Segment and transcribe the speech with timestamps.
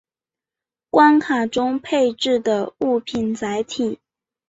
[0.89, 3.99] 关卡中配置的物品载体。